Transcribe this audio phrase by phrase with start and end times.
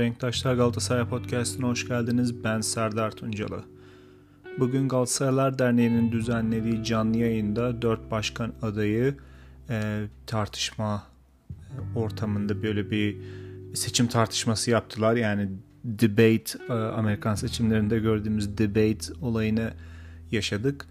[0.00, 2.44] Renktaşlar Galatasaray Podcast'ına hoş geldiniz.
[2.44, 3.64] Ben Serdar Tuncalı.
[4.58, 9.14] Bugün Galatasaraylar Derneği'nin düzenlediği canlı yayında dört başkan adayı
[9.70, 11.02] e, tartışma
[11.50, 13.16] e, ortamında böyle bir
[13.74, 15.16] seçim tartışması yaptılar.
[15.16, 15.48] Yani
[15.84, 19.72] debate, e, Amerikan seçimlerinde gördüğümüz debate olayını
[20.30, 20.86] yaşadık.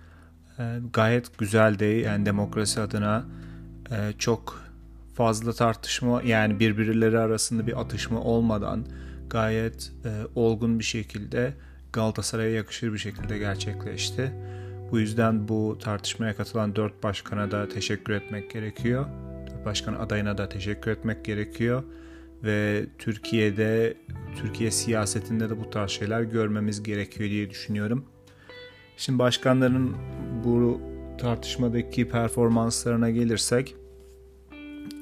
[0.59, 2.01] E, gayet güzeldi.
[2.05, 3.25] Yani demokrasi adına
[3.91, 4.64] e, çok
[5.15, 8.85] fazla tartışma yani birbirleri arasında bir atışma olmadan
[9.29, 11.53] gayet e, olgun bir şekilde
[11.93, 14.31] Galatasaray'a yakışır bir şekilde gerçekleşti.
[14.91, 19.05] Bu yüzden bu tartışmaya katılan dört başkana da teşekkür etmek gerekiyor.
[19.47, 21.83] Dört başkan adayına da teşekkür etmek gerekiyor.
[22.43, 23.97] Ve Türkiye'de,
[24.41, 28.05] Türkiye siyasetinde de bu tarz şeyler görmemiz gerekiyor diye düşünüyorum.
[28.97, 29.95] Şimdi başkanların
[30.43, 30.81] bu
[31.17, 33.75] tartışmadaki performanslarına gelirsek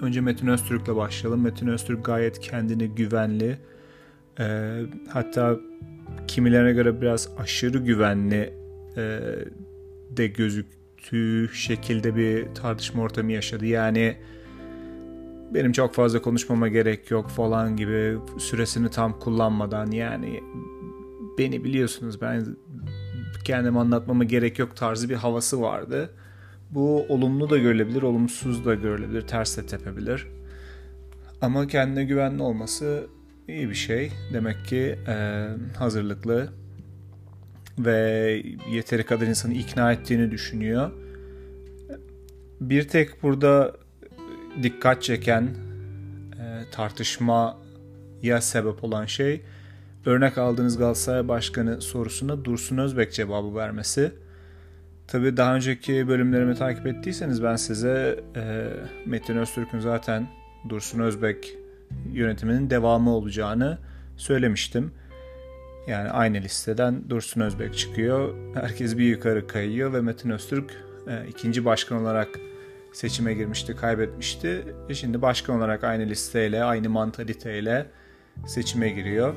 [0.03, 1.41] Önce Metin Öztürk'le başlayalım.
[1.41, 3.57] Metin Öztürk gayet kendini güvenli.
[4.39, 5.59] E, hatta
[6.27, 8.53] kimilerine göre biraz aşırı güvenli
[8.97, 9.19] e,
[10.09, 13.65] de gözüktüğü şekilde bir tartışma ortamı yaşadı.
[13.65, 14.17] Yani
[15.53, 20.43] benim çok fazla konuşmama gerek yok falan gibi süresini tam kullanmadan yani
[21.37, 22.55] beni biliyorsunuz ben
[23.45, 26.09] kendimi anlatmama gerek yok tarzı bir havası vardı.
[26.75, 30.27] Bu olumlu da görülebilir, olumsuz da görülebilir, ters de tepebilir.
[31.41, 33.07] Ama kendine güvenli olması
[33.47, 34.11] iyi bir şey.
[34.33, 36.49] Demek ki e, hazırlıklı
[37.79, 40.91] ve yeteri kadar insanı ikna ettiğini düşünüyor.
[42.61, 43.75] Bir tek burada
[44.63, 49.41] dikkat çeken e, tartışmaya sebep olan şey
[50.05, 54.11] örnek aldığınız Galatasaray Başkanı sorusuna Dursun Özbek cevabı vermesi.
[55.07, 58.69] Tabii daha önceki bölümlerimi takip ettiyseniz ben size e,
[59.05, 60.27] Metin Öztürk'ün zaten
[60.69, 61.57] Dursun Özbek
[62.13, 63.77] yönetiminin devamı olacağını
[64.17, 64.91] söylemiştim.
[65.87, 68.35] Yani aynı listeden Dursun Özbek çıkıyor.
[68.53, 70.71] Herkes bir yukarı kayıyor ve Metin Öztürk
[71.07, 72.29] e, ikinci başkan olarak
[72.93, 74.63] seçime girmişti, kaybetmişti.
[74.89, 77.85] E şimdi başkan olarak aynı listeyle, aynı mantaliteyle
[78.47, 79.33] seçime giriyor.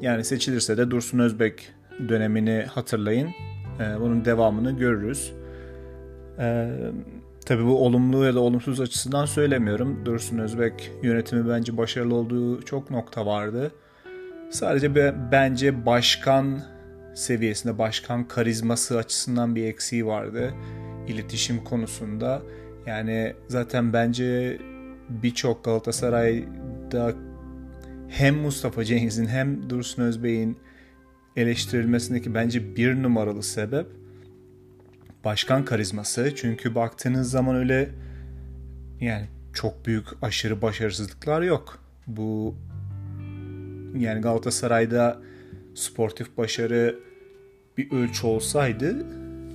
[0.00, 1.72] Yani seçilirse de Dursun Özbek
[2.08, 3.30] dönemini hatırlayın.
[3.80, 5.32] E, bunun devamını görürüz.
[6.38, 6.68] E,
[7.46, 10.06] tabii bu olumlu ya da olumsuz açısından söylemiyorum.
[10.06, 13.70] Dursun Özbek yönetimi bence başarılı olduğu çok nokta vardı.
[14.50, 16.62] Sadece be, bence başkan
[17.14, 20.54] seviyesinde, başkan karizması açısından bir eksiği vardı.
[21.08, 22.42] İletişim konusunda.
[22.86, 24.58] Yani zaten bence
[25.08, 27.12] birçok Galatasaray'da
[28.08, 30.58] hem Mustafa Cengiz'in hem Dursun Özbey'in
[31.36, 33.86] eleştirilmesindeki bence bir numaralı sebep
[35.24, 36.32] başkan karizması.
[36.36, 37.88] Çünkü baktığınız zaman öyle
[39.00, 41.78] yani çok büyük aşırı başarısızlıklar yok.
[42.06, 42.54] Bu
[43.98, 45.22] yani Galatasaray'da
[45.74, 46.98] sportif başarı
[47.78, 49.06] bir ölçü olsaydı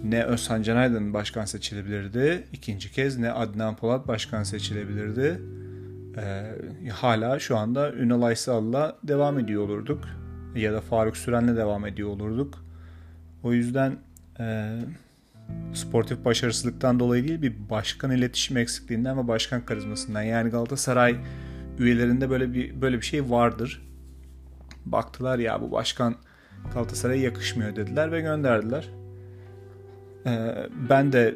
[0.03, 2.43] ne Özhan Can Aydın başkan seçilebilirdi.
[2.53, 5.41] ikinci kez ne Adnan Polat başkan seçilebilirdi.
[6.17, 10.03] Ee, hala şu anda Ünal Aysal'la devam ediyor olurduk
[10.55, 12.65] ya da Faruk Süren'le devam ediyor olurduk.
[13.43, 13.97] O yüzden
[14.39, 14.77] e,
[15.73, 20.21] sportif başarısızlıktan dolayı değil bir başkan iletişim eksikliğinden ve başkan karizmasından.
[20.21, 21.15] Yani Galatasaray
[21.79, 23.87] üyelerinde böyle bir böyle bir şey vardır.
[24.85, 26.15] Baktılar ya bu başkan
[26.73, 28.89] Galatasaray'a yakışmıyor dediler ve gönderdiler.
[30.25, 30.55] Ee,
[30.89, 31.35] ben de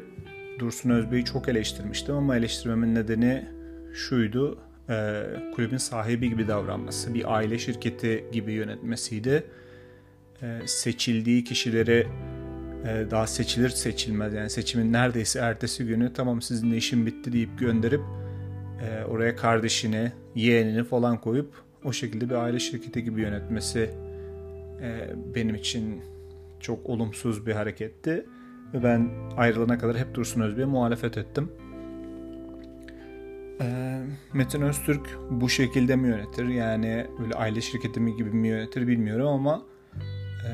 [0.58, 3.48] Dursun Özbey'i çok eleştirmiştim ama eleştirmemin nedeni
[3.94, 4.58] şuydu
[4.88, 5.22] e,
[5.54, 9.44] kulübün sahibi gibi davranması, bir aile şirketi gibi yönetmesiydi.
[10.42, 12.06] E, seçildiği kişileri
[12.84, 18.00] e, daha seçilir seçilmez yani seçimin neredeyse ertesi günü tamam sizin işin bitti deyip gönderip
[18.82, 21.50] e, oraya kardeşini, yeğenini falan koyup
[21.84, 23.90] o şekilde bir aile şirketi gibi yönetmesi
[24.82, 26.02] e, benim için
[26.60, 28.26] çok olumsuz bir hareketti.
[28.74, 31.52] Ve ben ayrılana kadar hep Dursun Özbey'e muhalefet ettim.
[34.32, 36.48] Metin Öztürk bu şekilde mi yönetir?
[36.48, 39.62] Yani böyle aile şirketi mi gibi mi yönetir bilmiyorum ama
[40.48, 40.52] e,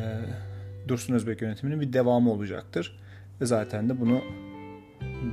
[0.88, 3.00] Dursun Özbek yönetiminin bir devamı olacaktır.
[3.40, 4.20] Ve zaten de bunu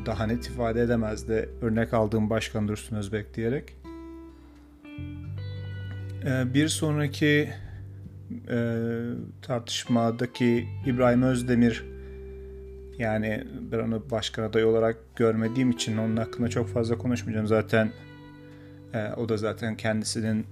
[0.05, 3.75] daha net ifade edemezdi örnek aldığım başkan Dursun Özbek diyerek.
[6.25, 7.49] E, bir sonraki
[8.49, 8.85] e,
[9.41, 11.85] tartışmadaki İbrahim Özdemir
[12.99, 17.47] yani ben onu başkan aday olarak görmediğim için onun hakkında çok fazla konuşmayacağım.
[17.47, 17.91] Zaten
[18.93, 20.45] e, o da zaten kendisinin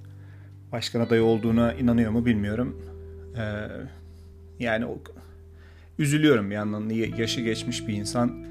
[0.71, 2.81] başkan adayı olduğuna inanıyor mu bilmiyorum.
[3.37, 3.43] E,
[4.59, 4.99] yani o,
[5.99, 6.89] üzülüyorum bir yandan.
[6.89, 8.45] Yaşı geçmiş bir insan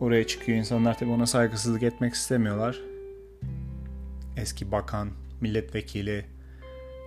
[0.00, 0.58] oraya çıkıyor.
[0.58, 2.80] İnsanlar tabii ona saygısızlık etmek istemiyorlar.
[4.36, 5.08] Eski bakan,
[5.40, 6.24] milletvekili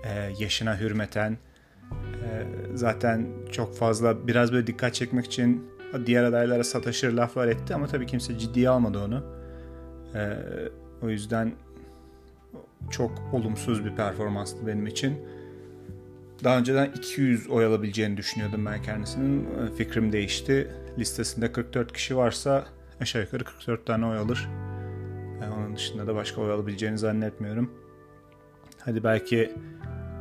[0.04, 1.38] e, yaşına hürmeten
[1.92, 2.44] e,
[2.74, 8.06] zaten çok fazla biraz böyle dikkat çekmek için diğer adaylara sataşır laflar etti ama tabii
[8.06, 9.24] kimse ciddiye almadı onu.
[10.16, 10.38] E,
[11.02, 11.52] o yüzden
[12.92, 15.18] çok olumsuz bir performanstı benim için.
[16.44, 19.42] Daha önceden 200 oy alabileceğini düşünüyordum ben kendisinin.
[19.42, 20.72] E, fikrim değişti.
[20.98, 22.66] Listesinde 44 kişi varsa
[23.02, 24.50] aşağı yukarı 44 tane oy alır.
[25.42, 27.72] Yani onun dışında da başka oy alabileceğini zannetmiyorum.
[28.80, 29.54] Hadi belki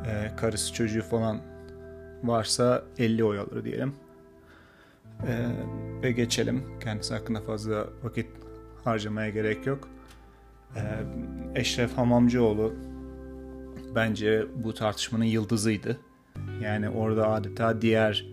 [0.07, 1.41] e, karısı çocuğu falan
[2.23, 3.95] varsa 50 oy alır diyelim.
[5.23, 5.47] E,
[6.03, 6.63] ve geçelim.
[6.81, 8.27] Kendisi hakkında fazla vakit
[8.85, 9.89] harcamaya gerek yok.
[10.77, 10.81] E,
[11.61, 12.75] Eşref Hamamcıoğlu
[13.95, 16.01] bence bu tartışmanın yıldızıydı.
[16.63, 18.27] Yani orada adeta diğer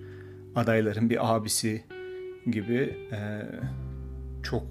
[0.55, 1.83] adayların bir abisi
[2.51, 3.41] gibi e,
[4.43, 4.63] çok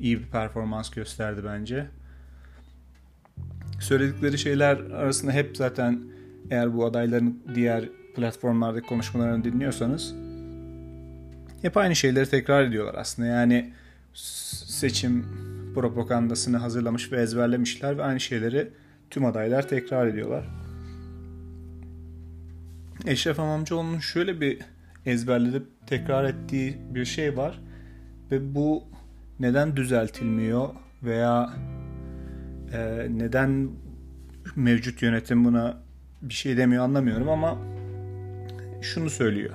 [0.00, 1.86] iyi bir performans gösterdi bence.
[3.80, 6.00] Söyledikleri şeyler arasında hep zaten
[6.50, 10.14] eğer bu adayların diğer platformlardaki konuşmalarını dinliyorsanız
[11.62, 13.28] hep aynı şeyleri tekrar ediyorlar aslında.
[13.28, 13.72] Yani
[14.14, 15.26] seçim
[15.74, 18.70] propagandasını hazırlamış ve ezberlemişler ve aynı şeyleri
[19.10, 20.48] tüm adaylar tekrar ediyorlar.
[23.06, 24.58] Eşref Amamcıoğlu'nun şöyle bir
[25.06, 27.60] ezberledip tekrar ettiği bir şey var
[28.30, 28.84] ve bu
[29.40, 30.68] neden düzeltilmiyor
[31.02, 31.50] veya
[32.72, 33.70] e, neden
[34.56, 35.76] mevcut yönetim buna
[36.22, 37.58] bir şey demiyor anlamıyorum ama
[38.82, 39.54] şunu söylüyor.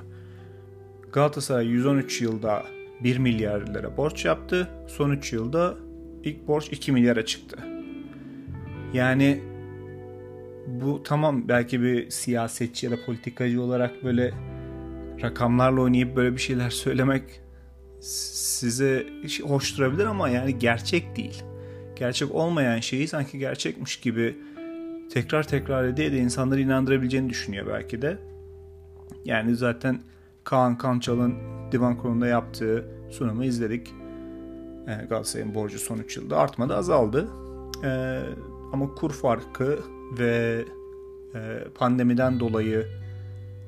[1.14, 2.64] Galatasaray 113 yılda
[3.04, 4.70] 1 milyar lira borç yaptı.
[4.88, 5.76] Son 3 yılda
[6.24, 7.58] ilk borç 2 milyara çıktı.
[8.94, 9.44] Yani
[10.68, 14.34] bu tamam belki bir siyasetçi ya da politikacı olarak böyle
[15.22, 17.24] rakamlarla oynayıp böyle bir şeyler söylemek
[18.00, 19.06] size
[19.44, 21.44] hoş durabilir ama yani gerçek değil.
[21.96, 24.38] Gerçek olmayan şeyi sanki gerçekmiş gibi
[25.12, 28.18] tekrar tekrar ede de insanları inandırabileceğini düşünüyor belki de.
[29.26, 30.00] Yani zaten
[30.44, 31.36] Kaan Kançal'ın
[31.72, 33.94] divan kurulunda yaptığı sunumu izledik.
[34.88, 37.28] Yani Galatasaray'ın borcu son 3 yılda artmadı azaldı.
[37.84, 38.22] Ee,
[38.74, 39.80] ama kur farkı
[40.20, 40.66] ve
[41.36, 42.88] e, pandemiden dolayı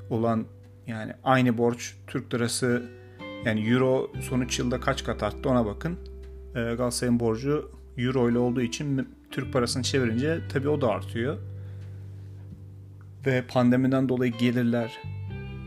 [0.09, 0.45] olan
[0.87, 2.83] yani aynı borç Türk lirası
[3.45, 5.97] yani euro son 3 yılda kaç kat arttı ona bakın.
[6.55, 11.37] E, Galatasaray'ın borcu euro ile olduğu için Türk parasını çevirince tabii o da artıyor.
[13.25, 14.99] Ve pandemiden dolayı gelirler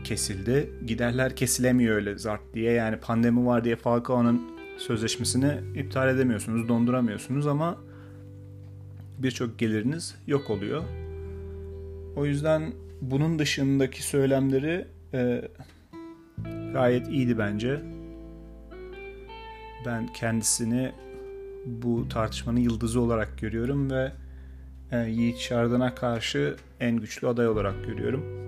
[0.03, 0.69] kesildi.
[0.87, 2.71] Giderler kesilemiyor öyle zart diye.
[2.71, 4.41] Yani pandemi var diye Falcao'nun
[4.77, 7.77] sözleşmesini iptal edemiyorsunuz, donduramıyorsunuz ama
[9.17, 10.83] birçok geliriniz yok oluyor.
[12.15, 15.41] O yüzden bunun dışındaki söylemleri e,
[16.73, 17.79] gayet iyiydi bence.
[19.85, 20.91] Ben kendisini
[21.65, 24.11] bu tartışmanın yıldızı olarak görüyorum ve
[24.91, 28.38] e, Yiğit Şardan'a karşı en güçlü aday olarak görüyorum.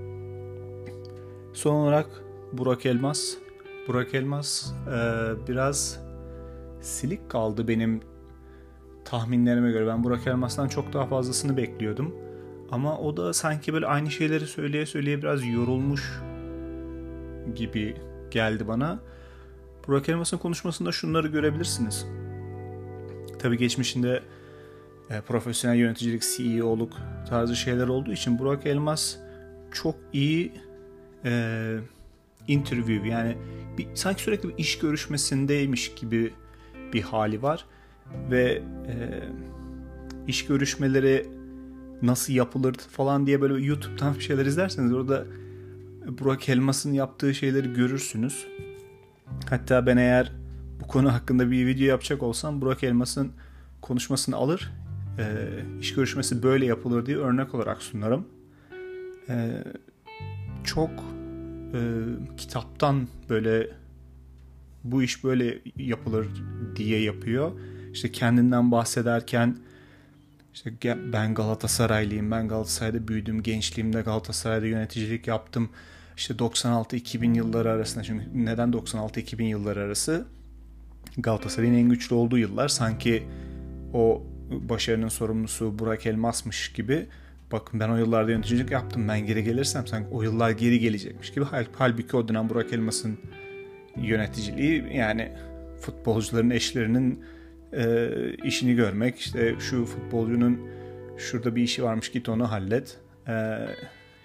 [1.61, 2.07] Son olarak
[2.53, 3.33] Burak Elmas.
[3.87, 4.97] Burak Elmas e,
[5.47, 5.99] biraz
[6.81, 8.01] silik kaldı benim
[9.05, 9.87] tahminlerime göre.
[9.87, 12.15] Ben Burak Elmas'tan çok daha fazlasını bekliyordum.
[12.71, 16.21] Ama o da sanki böyle aynı şeyleri söyleye söyleye biraz yorulmuş
[17.55, 17.95] gibi
[18.31, 18.99] geldi bana.
[19.87, 22.05] Burak Elmas'ın konuşmasında şunları görebilirsiniz.
[23.39, 24.24] Tabii geçmişinde
[25.09, 26.93] e, profesyonel yöneticilik, CEO'luk
[27.29, 29.17] tarzı şeyler olduğu için Burak Elmas
[29.71, 30.70] çok iyi
[31.25, 31.77] e,
[32.47, 33.37] interview yani
[33.77, 36.33] bir, sanki sürekli bir iş görüşmesindeymiş gibi
[36.93, 37.65] bir hali var
[38.31, 39.23] ve e,
[40.27, 41.27] iş görüşmeleri
[42.01, 45.25] nasıl yapılır falan diye böyle YouTube'dan bir şeyler izlerseniz orada
[46.07, 48.47] Burak Elmas'ın yaptığı şeyleri görürsünüz.
[49.49, 50.31] Hatta ben eğer
[50.79, 53.31] bu konu hakkında bir video yapacak olsam Burak Elmas'ın
[53.81, 54.71] konuşmasını alır,
[55.19, 55.47] e,
[55.79, 58.27] iş görüşmesi böyle yapılır diye örnek olarak sunarım.
[59.29, 59.63] E,
[60.63, 60.89] çok
[61.74, 61.80] e,
[62.38, 63.68] kitaptan böyle
[64.84, 66.27] bu iş böyle yapılır
[66.75, 67.51] diye yapıyor.
[67.94, 69.58] İşte kendinden bahsederken
[70.53, 70.74] işte
[71.13, 75.70] ben Galatasaraylıyım, ben Galatasaray'da büyüdüm, gençliğimde Galatasaray'da yöneticilik yaptım.
[76.18, 80.25] İşte 96-2000 yılları arasında, çünkü neden 96-2000 yılları arası?
[81.18, 82.68] Galatasaray'ın en güçlü olduğu yıllar.
[82.68, 83.24] Sanki
[83.94, 87.08] o başarının sorumlusu Burak Elmas'mış gibi
[87.51, 89.08] bakın ben o yıllarda yöneticilik yaptım.
[89.08, 91.46] Ben geri gelirsem sanki o yıllar geri gelecekmiş gibi
[91.77, 93.17] halbuki o dönem Burak Elmas'ın
[93.96, 95.31] yöneticiliği yani
[95.81, 97.24] futbolcuların eşlerinin
[97.74, 98.10] e,
[98.43, 100.60] işini görmek işte şu futbolcunun
[101.17, 102.98] şurada bir işi varmış git onu hallet.
[103.27, 103.58] E,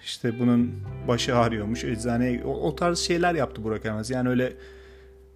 [0.04, 0.74] işte bunun
[1.08, 4.10] başı ağrıyormuş eczaneye o, o tarz şeyler yaptı Burak Elmas.
[4.10, 4.52] Yani öyle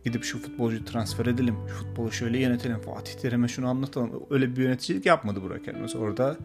[0.05, 4.11] gidip şu futbolcuyu transfer edelim şu futbolu şöyle yönetelim Fatih Terim'e şunu anlatalım.
[4.31, 5.97] Öyle bir yöneticilik yapmadı Burak Elmas.
[5.97, 6.37] Orada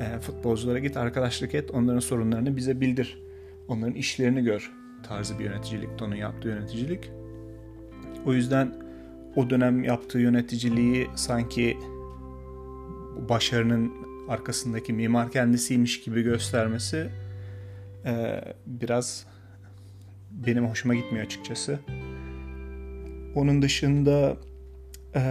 [0.00, 3.22] E, futbolculara git arkadaşlık et onların sorunlarını bize bildir.
[3.68, 7.10] Onların işlerini gör tarzı bir yöneticilik tonu yaptığı yöneticilik.
[8.26, 8.74] O yüzden
[9.36, 11.78] o dönem yaptığı yöneticiliği sanki
[13.28, 13.92] başarının
[14.28, 17.08] arkasındaki mimar kendisiymiş gibi göstermesi
[18.04, 19.26] e, biraz
[20.30, 21.78] benim hoşuma gitmiyor açıkçası.
[23.34, 24.36] Onun dışında
[25.14, 25.22] e,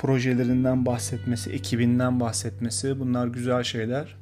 [0.00, 4.16] projelerinden bahsetmesi, ekibinden bahsetmesi bunlar güzel şeyler.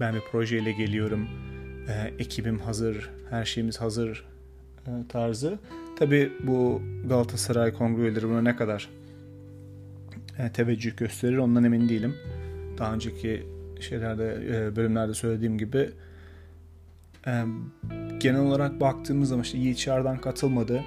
[0.00, 1.28] Ben bir projeyle geliyorum,
[1.88, 4.26] e, ekibim hazır, her şeyimiz hazır
[4.86, 5.58] e, tarzı.
[5.98, 8.88] Tabi bu Galatasaray kongreleri buna ne kadar
[10.38, 12.14] e, teveccüh gösterir ondan emin değilim.
[12.78, 13.46] Daha önceki
[13.80, 15.90] şeylerde e, bölümlerde söylediğim gibi
[17.26, 17.44] e,
[18.18, 20.84] genel olarak baktığımız zaman işte Yiğit Çağrı'dan katılmadı.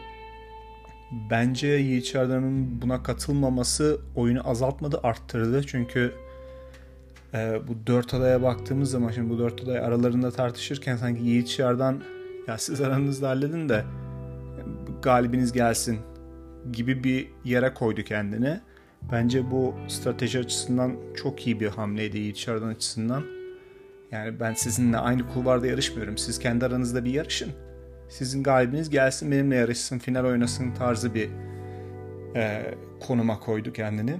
[1.11, 5.63] Bence Yiğit Çağrı'nın buna katılmaması oyunu azaltmadı, arttırdı.
[5.63, 6.13] Çünkü
[7.33, 12.01] e, bu dört adaya baktığımız zaman şimdi bu dört aday aralarında tartışırken sanki Yiğit Çağrı'dan
[12.47, 13.85] ya siz aranızda halledin de
[15.01, 15.99] galibiniz gelsin
[16.71, 18.59] gibi bir yere koydu kendini.
[19.11, 23.23] Bence bu strateji açısından çok iyi bir hamleydi Yiğit Çağrı'dan açısından.
[24.11, 26.17] Yani ben sizinle aynı kulvarda yarışmıyorum.
[26.17, 27.51] Siz kendi aranızda bir yarışın.
[28.09, 31.29] Sizin galibiniz gelsin benimle yarışsın, final oynasın tarzı bir
[32.35, 34.15] e, konuma koydu kendini.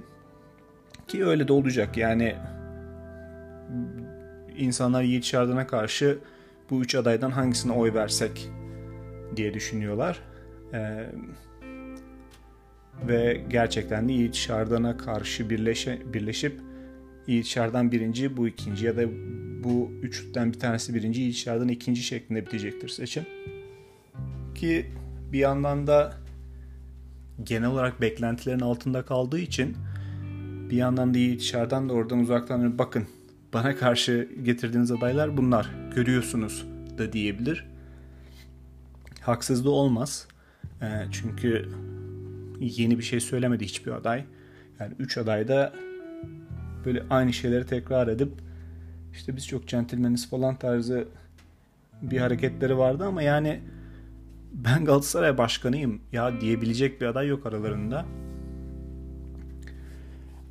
[1.08, 1.96] Ki öyle de olacak.
[1.96, 2.36] Yani
[4.58, 6.18] insanlar Yiğit Şardan'a karşı
[6.70, 8.48] bu üç adaydan hangisine oy versek
[9.36, 10.20] diye düşünüyorlar.
[10.74, 11.06] Ee,
[13.08, 16.60] ve gerçekten de Yiğit Şardan'a karşı birleşe, birleşip
[17.26, 19.02] Yiğit Şardan birinci, bu ikinci ya da
[19.64, 23.24] bu üçten bir tanesi birinci, Yiğit Şardan ikinci şeklinde bitecektir seçim.
[24.58, 24.86] Ki
[25.32, 26.14] bir yandan da
[27.42, 29.76] genel olarak beklentilerin altında kaldığı için
[30.70, 33.06] bir yandan da Yiğit Şardan da oradan uzaktan bakın
[33.52, 36.66] bana karşı getirdiğiniz adaylar bunlar görüyorsunuz
[36.98, 37.66] da diyebilir.
[39.20, 40.28] Haksız olmaz.
[40.82, 41.68] E, çünkü
[42.60, 44.24] yeni bir şey söylemedi hiçbir aday.
[44.80, 45.72] Yani üç aday da
[46.84, 48.32] böyle aynı şeyleri tekrar edip
[49.12, 51.08] işte biz çok centilmeniz falan tarzı
[52.02, 53.60] bir hareketleri vardı ama yani
[54.52, 58.06] ben Galatasaray başkanıyım ya diyebilecek bir aday yok aralarında.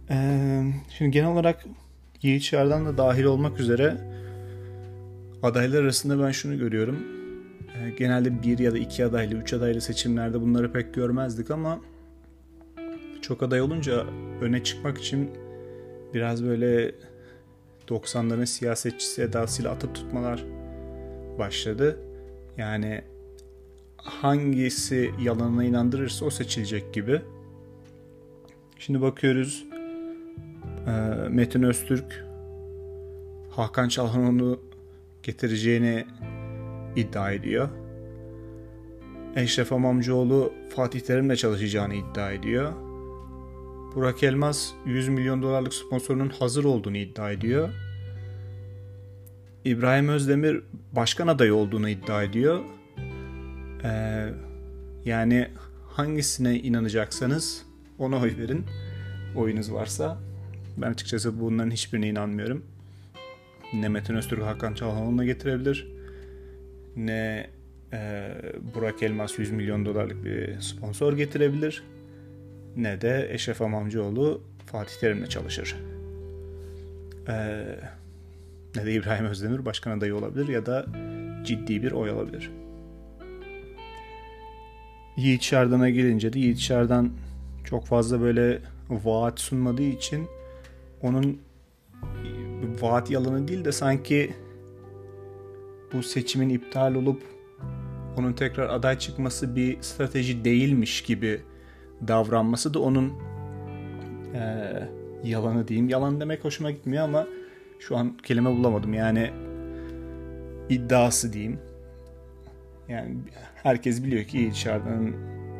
[0.09, 0.63] Ee,
[0.97, 1.65] şimdi genel olarak
[2.21, 3.97] Yiğit da dahil olmak üzere
[5.43, 6.97] adaylar arasında ben şunu görüyorum.
[7.75, 11.79] Ee, genelde bir ya da iki adaylı, üç adaylı seçimlerde bunları pek görmezdik ama
[13.21, 14.05] çok aday olunca
[14.41, 15.29] öne çıkmak için
[16.13, 16.91] biraz böyle
[17.87, 20.45] 90'ların siyasetçisi edasıyla atıp tutmalar
[21.39, 21.99] başladı.
[22.57, 23.03] Yani
[24.07, 27.21] hangisi yalanına inandırırsa o seçilecek gibi.
[28.79, 29.65] Şimdi bakıyoruz
[30.87, 30.91] ee,
[31.29, 32.25] Metin Öztürk
[33.51, 34.61] Hakan Çalhanoğlu
[35.23, 36.05] getireceğini
[36.95, 37.69] iddia ediyor.
[39.35, 42.73] Eşref Amamcıoğlu Fatih Terim'le çalışacağını iddia ediyor.
[43.95, 47.69] Burak Elmas 100 milyon dolarlık sponsorunun hazır olduğunu iddia ediyor.
[49.65, 50.61] İbrahim Özdemir
[50.91, 52.63] başkan adayı olduğunu iddia ediyor.
[53.83, 54.29] Ee,
[55.05, 55.47] yani
[55.87, 57.65] hangisine inanacaksanız
[57.99, 58.65] ona oy verin.
[59.35, 60.17] Oyunuz varsa.
[60.77, 62.65] Ben açıkçası bunların hiçbirine inanmıyorum.
[63.73, 65.87] Ne Metin Öztürk Hakan Çalhanoğlu'na getirebilir.
[66.95, 67.49] Ne
[67.93, 68.29] e,
[68.75, 71.83] Burak Elmas 100 milyon dolarlık bir sponsor getirebilir.
[72.75, 75.75] Ne de Eşref Amamcıoğlu Fatih Terim'le çalışır.
[77.27, 77.65] E,
[78.75, 80.85] ne de İbrahim Özdemir başkan adayı olabilir ya da
[81.45, 82.51] ciddi bir oy alabilir.
[85.17, 87.11] Yiğit Şardan'a gelince de Yiğit Şardan
[87.63, 90.27] çok fazla böyle vaat sunmadığı için
[91.01, 91.39] onun
[92.81, 94.33] vaat yalanı değil de sanki
[95.93, 97.21] bu seçimin iptal olup
[98.17, 101.41] onun tekrar aday çıkması bir strateji değilmiş gibi
[102.07, 103.13] davranması da onun
[104.33, 104.73] e,
[105.23, 105.89] yalanı diyeyim.
[105.89, 107.27] Yalan demek hoşuma gitmiyor ama
[107.79, 108.93] şu an kelime bulamadım.
[108.93, 109.31] Yani
[110.69, 111.59] iddiası diyeyim.
[112.89, 113.17] Yani
[113.63, 115.13] herkes biliyor ki dışarıdan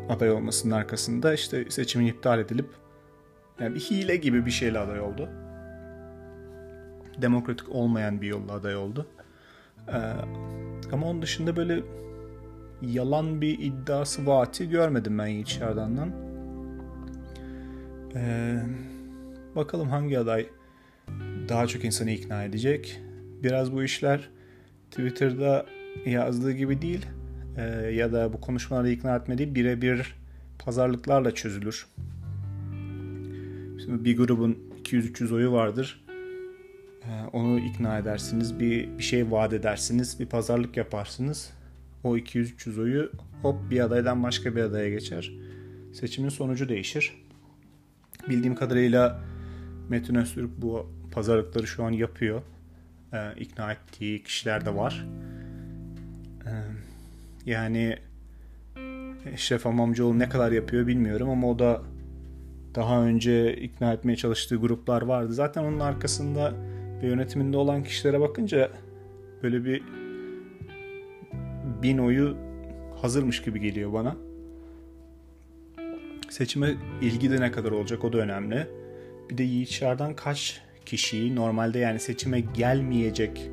[0.10, 2.70] aday olmasının arkasında işte seçimin iptal edilip
[3.60, 5.30] yani bir hile gibi bir şeyle aday oldu.
[7.22, 9.08] Demokratik olmayan bir yolla aday oldu.
[9.88, 9.94] Ee,
[10.92, 11.84] ama onun dışında böyle
[12.82, 16.12] yalan bir iddiası vaati görmedim ben Yiğit Şardan'dan.
[18.16, 18.60] Ee,
[19.56, 20.48] bakalım hangi aday
[21.50, 23.02] daha çok insanı ikna edecek.
[23.44, 24.30] Biraz bu işler
[24.92, 25.66] Twitter'da
[26.06, 27.06] yazdığı gibi değil
[27.58, 27.62] e,
[27.92, 30.16] ya da bu konuşmaları ikna etmediği birebir
[30.60, 31.88] pazarlıklarla çözülür.
[33.84, 36.06] Şimdi bir grubun 200-300 oyu vardır.
[37.34, 41.54] onu ikna edersiniz, bir, bir şey vaat edersiniz, bir pazarlık yaparsınız.
[42.04, 43.12] O 200-300 oyu
[43.42, 45.32] hop bir adaydan başka bir adaya geçer.
[45.94, 47.14] Seçimin sonucu değişir.
[48.30, 49.20] Bildiğim kadarıyla
[49.90, 52.42] Metin Öztürk bu pazarlıkları şu an yapıyor.
[53.14, 55.08] Ee, ikna ettiği kişiler de var.
[57.48, 57.96] Yani
[59.34, 61.82] Eşref Amamcıoğlu ne kadar yapıyor bilmiyorum ama o da
[62.76, 65.34] daha önce ikna etmeye çalıştığı gruplar vardı.
[65.34, 66.54] Zaten onun arkasında
[67.02, 68.72] ve yönetiminde olan kişilere bakınca
[69.44, 69.84] böyle bir
[71.84, 72.38] bin oyu
[73.02, 74.16] hazırmış gibi geliyor bana.
[76.30, 78.68] Seçime ilgi de ne kadar olacak o da önemli.
[79.30, 83.50] Bir de Yiğitşar'dan kaç kişiyi normalde yani seçime gelmeyecek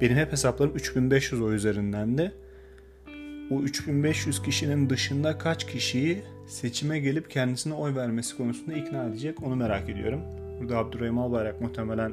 [0.00, 2.32] benim hep hesaplarım 3500 o üzerinden de
[3.50, 9.56] o 3500 kişinin dışında kaç kişiyi seçime gelip kendisine oy vermesi konusunda ikna edecek onu
[9.56, 10.20] merak ediyorum.
[10.60, 12.12] Burada Abdurrahim Albayrak muhtemelen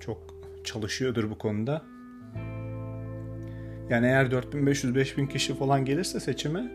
[0.00, 0.18] çok
[0.64, 1.82] çalışıyordur bu konuda.
[3.90, 6.72] Yani eğer 4500-5000 kişi falan gelirse seçime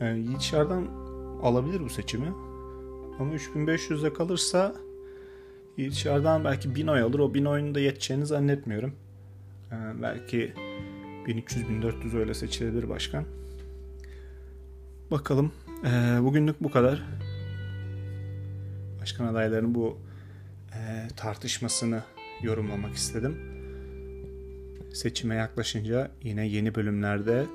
[0.00, 0.86] e, Yiğitşar'dan
[1.42, 2.28] alabilir bu seçimi.
[3.18, 4.74] Ama 3500'de kalırsa
[5.76, 7.18] Yiğitşar'dan belki 1000 oy alır.
[7.18, 8.94] O 1000 oyunun da yeteceğini zannetmiyorum.
[9.72, 10.52] E, belki
[11.26, 13.24] 1300-1400 öyle seçilebilir başkan.
[15.10, 15.52] Bakalım.
[15.84, 15.88] E,
[16.22, 17.02] bugünlük bu kadar.
[19.00, 19.98] Başkan adaylarının bu
[20.74, 22.02] e, tartışmasını
[22.42, 23.38] yorumlamak istedim.
[24.94, 27.46] Seçime yaklaşınca yine yeni bölümlerde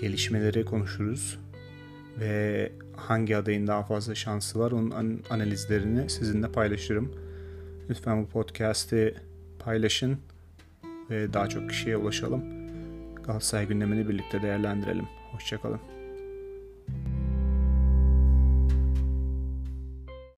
[0.00, 1.38] gelişmeleri konuşuruz
[2.20, 7.14] ve hangi adayın daha fazla şansı var onun analizlerini sizinle paylaşırım.
[7.90, 9.14] Lütfen bu podcast'i
[9.58, 10.18] paylaşın
[11.10, 12.57] ve daha çok kişiye ulaşalım.
[13.28, 15.08] Galatasaray gündemini birlikte değerlendirelim.
[15.32, 15.97] Hoşçakalın.